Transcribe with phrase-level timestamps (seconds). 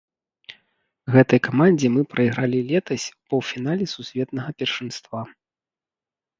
[1.15, 5.19] Гэтай камандзе мы прайгралі летась у паўфінале сусветнага першынства.